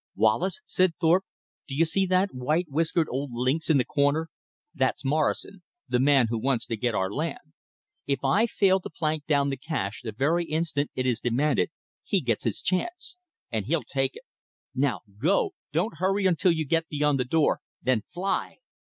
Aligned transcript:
"Wallace," 0.15 0.61
said 0.65 0.95
Thorpe, 0.99 1.25
"do 1.67 1.75
you 1.75 1.85
see 1.85 2.07
that 2.07 2.33
white 2.33 2.65
whiskered 2.71 3.07
old 3.07 3.33
lynx 3.33 3.69
in 3.69 3.77
the 3.77 3.85
corner? 3.85 4.29
That's 4.73 5.05
Morrison, 5.05 5.61
the 5.87 5.99
man 5.99 6.25
who 6.29 6.39
wants 6.39 6.65
to 6.65 6.75
get 6.75 6.95
our 6.95 7.11
land. 7.13 7.53
If 8.07 8.23
I 8.23 8.47
fail 8.47 8.79
to 8.79 8.89
plank 8.89 9.27
down 9.27 9.51
the 9.51 9.57
cash 9.57 10.01
the 10.01 10.11
very 10.11 10.45
instant 10.45 10.89
it 10.95 11.05
is 11.05 11.19
demanded, 11.19 11.69
he 12.03 12.19
gets 12.19 12.45
his 12.45 12.63
chance. 12.63 13.17
And 13.51 13.67
he'll 13.67 13.83
take 13.83 14.15
it. 14.15 14.23
Now, 14.73 15.01
go. 15.21 15.51
Don't 15.71 15.97
hurry 15.99 16.25
until 16.25 16.51
you 16.51 16.65
get 16.65 16.89
beyond 16.89 17.19
the 17.19 17.23
door: 17.25 17.59
then 17.79 18.01
FLY!" 18.11 18.57